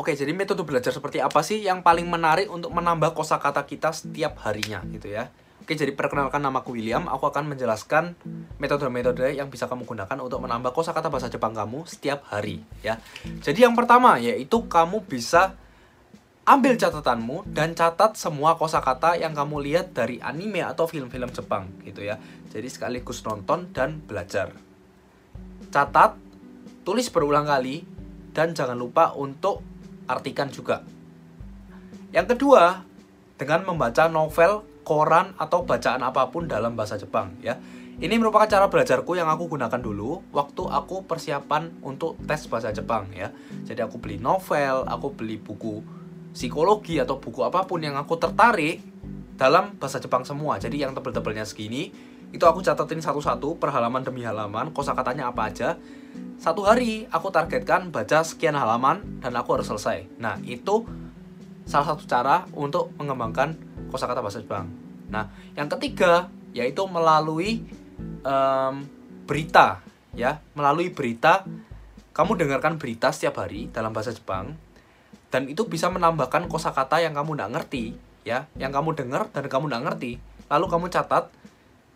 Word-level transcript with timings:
Oke, 0.00 0.16
jadi 0.16 0.32
metode 0.32 0.64
belajar 0.64 0.96
seperti 0.96 1.20
apa 1.20 1.44
sih 1.44 1.60
yang 1.60 1.84
paling 1.84 2.08
menarik 2.08 2.48
untuk 2.48 2.72
menambah 2.72 3.12
kosakata 3.12 3.68
kita 3.68 3.92
setiap 3.92 4.40
harinya 4.48 4.80
gitu 4.88 5.12
ya? 5.12 5.28
Oke, 5.60 5.76
jadi 5.76 5.92
perkenalkan 5.92 6.40
namaku 6.40 6.72
William. 6.72 7.04
Aku 7.04 7.28
akan 7.28 7.52
menjelaskan 7.52 8.16
metode-metode 8.56 9.36
yang 9.36 9.52
bisa 9.52 9.68
kamu 9.68 9.84
gunakan 9.84 10.16
untuk 10.24 10.40
menambah 10.40 10.72
kosakata 10.72 11.12
bahasa 11.12 11.28
Jepang 11.28 11.52
kamu 11.52 11.84
setiap 11.84 12.24
hari 12.32 12.64
ya. 12.80 12.96
Jadi 13.44 13.68
yang 13.68 13.76
pertama 13.76 14.16
yaitu 14.16 14.64
kamu 14.72 15.04
bisa 15.04 15.52
ambil 16.48 16.80
catatanmu 16.80 17.52
dan 17.52 17.76
catat 17.76 18.16
semua 18.16 18.56
kosakata 18.56 19.20
yang 19.20 19.36
kamu 19.36 19.60
lihat 19.68 19.92
dari 19.92 20.16
anime 20.24 20.64
atau 20.64 20.88
film-film 20.88 21.28
Jepang 21.28 21.76
gitu 21.84 22.00
ya. 22.08 22.16
Jadi 22.48 22.72
sekaligus 22.72 23.20
nonton 23.20 23.68
dan 23.76 24.00
belajar. 24.00 24.56
Catat, 25.68 26.16
tulis 26.88 27.12
berulang 27.12 27.44
kali 27.44 27.84
dan 28.32 28.56
jangan 28.56 28.80
lupa 28.80 29.12
untuk 29.12 29.69
artikan 30.10 30.50
juga. 30.50 30.82
Yang 32.10 32.34
kedua, 32.34 32.82
dengan 33.38 33.62
membaca 33.62 34.10
novel, 34.10 34.66
koran, 34.82 35.32
atau 35.38 35.62
bacaan 35.62 36.02
apa 36.02 36.28
pun 36.28 36.50
dalam 36.50 36.74
bahasa 36.74 36.98
Jepang 36.98 37.38
ya. 37.40 37.56
Ini 38.00 38.16
merupakan 38.16 38.48
cara 38.48 38.66
belajarku 38.72 39.12
yang 39.12 39.28
aku 39.28 39.56
gunakan 39.56 39.76
dulu 39.76 40.24
waktu 40.32 40.62
aku 40.64 41.04
persiapan 41.04 41.84
untuk 41.84 42.16
tes 42.24 42.48
bahasa 42.48 42.72
Jepang 42.72 43.12
ya. 43.12 43.28
Jadi 43.68 43.84
aku 43.84 44.00
beli 44.00 44.16
novel, 44.16 44.88
aku 44.88 45.12
beli 45.12 45.36
buku 45.36 45.84
psikologi 46.32 46.96
atau 46.96 47.20
buku 47.20 47.44
apa 47.44 47.68
pun 47.68 47.84
yang 47.84 48.00
aku 48.00 48.16
tertarik 48.16 48.80
dalam 49.36 49.76
bahasa 49.76 50.00
Jepang 50.00 50.24
semua. 50.24 50.56
Jadi 50.56 50.80
yang 50.80 50.96
tebel-tebelnya 50.96 51.44
segini, 51.44 51.92
itu 52.32 52.44
aku 52.48 52.64
catatin 52.64 53.04
satu-satu 53.04 53.60
per 53.60 53.68
halaman 53.68 54.00
demi 54.00 54.24
halaman, 54.24 54.72
kosakatanya 54.72 55.28
apa 55.28 55.52
aja 55.52 55.76
satu 56.40 56.64
hari 56.64 57.04
aku 57.12 57.28
targetkan 57.28 57.92
baca 57.92 58.24
sekian 58.24 58.56
halaman 58.56 59.20
dan 59.20 59.36
aku 59.36 59.60
harus 59.60 59.68
selesai. 59.68 60.08
Nah, 60.16 60.40
itu 60.40 60.88
salah 61.68 61.92
satu 61.92 62.08
cara 62.08 62.48
untuk 62.56 62.96
mengembangkan 62.96 63.60
kosakata 63.92 64.24
bahasa 64.24 64.40
Jepang. 64.40 64.72
Nah, 65.12 65.28
yang 65.52 65.68
ketiga 65.68 66.32
yaitu 66.56 66.80
melalui 66.88 67.60
um, 68.24 68.88
berita, 69.28 69.84
ya, 70.16 70.40
melalui 70.56 70.88
berita. 70.88 71.44
Kamu 72.10 72.34
dengarkan 72.34 72.80
berita 72.80 73.14
setiap 73.14 73.44
hari 73.44 73.70
dalam 73.70 73.94
bahasa 73.94 74.10
Jepang, 74.10 74.58
dan 75.30 75.46
itu 75.46 75.68
bisa 75.70 75.92
menambahkan 75.92 76.50
kosakata 76.50 76.98
yang 76.98 77.14
kamu 77.14 77.38
tidak 77.38 77.50
ngerti, 77.54 77.84
ya, 78.26 78.50
yang 78.58 78.74
kamu 78.74 78.98
dengar 78.98 79.30
dan 79.30 79.46
kamu 79.46 79.70
tidak 79.70 79.84
ngerti. 79.92 80.12
Lalu 80.50 80.66
kamu 80.66 80.86
catat 80.90 81.30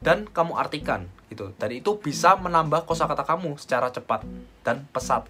dan 0.04 0.28
kamu 0.30 0.54
artikan 0.54 1.10
gitu. 1.30 1.52
Dan 1.56 1.70
itu 1.72 1.96
bisa 2.00 2.36
menambah 2.36 2.84
kosakata 2.88 3.24
kamu 3.24 3.56
secara 3.56 3.90
cepat 3.90 4.24
dan 4.66 4.84
pesat. 4.90 5.24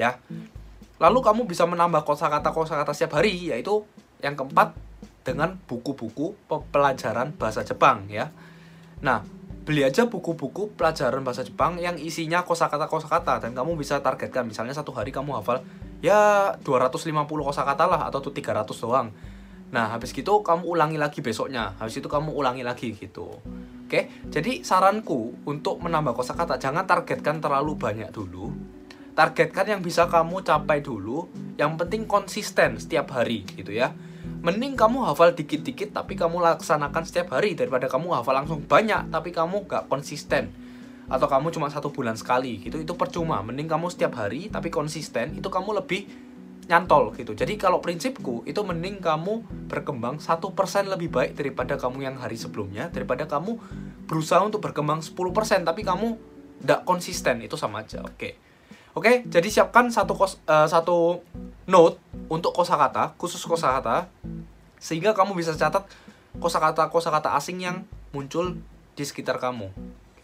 Ya. 0.00 0.16
Lalu 1.00 1.18
kamu 1.24 1.42
bisa 1.48 1.64
menambah 1.64 2.04
kosakata-kosakata 2.04 2.92
setiap 2.92 3.20
hari 3.20 3.52
yaitu 3.52 3.84
yang 4.20 4.36
keempat 4.36 4.76
dengan 5.24 5.56
buku-buku 5.68 6.36
pelajaran 6.48 7.32
bahasa 7.36 7.64
Jepang 7.64 8.08
ya. 8.08 8.32
Nah, 9.00 9.24
beli 9.64 9.84
aja 9.84 10.08
buku-buku 10.08 10.76
pelajaran 10.76 11.24
bahasa 11.24 11.44
Jepang 11.44 11.80
yang 11.80 11.96
isinya 11.96 12.44
kosakata-kosakata 12.44 13.44
dan 13.44 13.52
kamu 13.56 13.76
bisa 13.80 14.00
targetkan 14.00 14.48
misalnya 14.48 14.76
satu 14.76 14.92
hari 14.92 15.12
kamu 15.12 15.40
hafal 15.40 15.64
ya 16.00 16.52
250 16.64 17.28
kosakata 17.28 17.84
lah 17.88 18.08
atau 18.08 18.20
tuh 18.20 18.32
300 18.32 18.66
doang. 18.80 19.08
Nah, 19.70 19.94
habis 19.94 20.10
gitu 20.10 20.42
kamu 20.42 20.66
ulangi 20.66 20.98
lagi 20.98 21.22
besoknya. 21.22 21.78
Habis 21.78 22.02
itu 22.02 22.08
kamu 22.10 22.34
ulangi 22.34 22.66
lagi 22.66 22.90
gitu. 22.96 23.30
Oke, 23.90 24.06
jadi 24.30 24.62
saranku 24.62 25.34
untuk 25.50 25.82
menambah 25.82 26.14
kosakata 26.14 26.62
jangan 26.62 26.86
targetkan 26.86 27.42
terlalu 27.42 27.74
banyak 27.74 28.14
dulu. 28.14 28.54
Targetkan 29.18 29.66
yang 29.66 29.82
bisa 29.82 30.06
kamu 30.06 30.46
capai 30.46 30.78
dulu. 30.78 31.26
Yang 31.58 31.72
penting 31.74 32.06
konsisten 32.06 32.78
setiap 32.78 33.10
hari 33.10 33.42
gitu 33.50 33.74
ya. 33.74 33.90
Mending 34.46 34.78
kamu 34.78 35.10
hafal 35.10 35.34
dikit-dikit 35.34 35.90
tapi 35.90 36.14
kamu 36.14 36.38
laksanakan 36.38 37.02
setiap 37.02 37.34
hari 37.34 37.58
daripada 37.58 37.90
kamu 37.90 38.14
hafal 38.14 38.38
langsung 38.38 38.62
banyak 38.62 39.10
tapi 39.10 39.34
kamu 39.34 39.66
gak 39.66 39.90
konsisten 39.90 40.54
atau 41.10 41.26
kamu 41.26 41.50
cuma 41.50 41.66
satu 41.66 41.90
bulan 41.90 42.14
sekali 42.14 42.62
gitu 42.62 42.78
itu 42.78 42.94
percuma 42.94 43.42
mending 43.42 43.66
kamu 43.66 43.90
setiap 43.90 44.14
hari 44.14 44.46
tapi 44.46 44.70
konsisten 44.70 45.34
itu 45.42 45.50
kamu 45.50 45.82
lebih 45.82 46.06
nyantol 46.70 47.10
gitu. 47.18 47.34
Jadi 47.34 47.58
kalau 47.58 47.82
prinsipku 47.82 48.46
itu 48.46 48.62
mending 48.62 49.02
kamu 49.02 49.42
berkembang 49.66 50.22
satu 50.22 50.54
persen 50.54 50.86
lebih 50.86 51.10
baik 51.10 51.34
daripada 51.34 51.74
kamu 51.74 52.06
yang 52.06 52.16
hari 52.22 52.38
sebelumnya 52.38 52.86
daripada 52.94 53.26
kamu 53.26 53.58
berusaha 54.06 54.38
untuk 54.46 54.62
berkembang 54.62 55.02
10% 55.02 55.66
tapi 55.66 55.82
kamu 55.82 56.14
tidak 56.62 56.86
konsisten 56.86 57.42
itu 57.42 57.58
sama 57.58 57.82
aja. 57.82 58.06
Oke. 58.06 58.14
Okay. 58.14 58.32
Oke, 58.90 59.06
okay, 59.06 59.16
jadi 59.22 59.46
siapkan 59.46 59.86
satu 59.86 60.18
kos, 60.18 60.42
uh, 60.50 60.66
satu 60.66 61.22
note 61.70 62.02
untuk 62.26 62.50
kosakata, 62.50 63.14
khusus 63.14 63.38
kosakata 63.46 64.10
sehingga 64.82 65.14
kamu 65.14 65.38
bisa 65.38 65.54
catat 65.54 65.86
kosakata 66.42 66.90
kosakata 66.90 67.38
asing 67.38 67.62
yang 67.62 67.86
muncul 68.10 68.58
di 68.98 69.04
sekitar 69.06 69.38
kamu. 69.38 69.70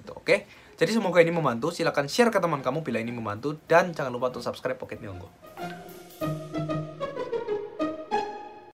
Gitu, 0.02 0.10
oke? 0.10 0.26
Okay? 0.26 0.38
Jadi 0.76 0.98
semoga 0.98 1.22
ini 1.22 1.30
membantu. 1.30 1.70
Silahkan 1.70 2.10
share 2.10 2.34
ke 2.34 2.42
teman 2.42 2.58
kamu 2.58 2.82
bila 2.82 2.98
ini 2.98 3.14
membantu 3.14 3.54
dan 3.70 3.94
jangan 3.94 4.10
lupa 4.10 4.34
untuk 4.34 4.42
subscribe 4.42 4.76
Pocket 4.76 4.98
Nilonggo. 4.98 5.30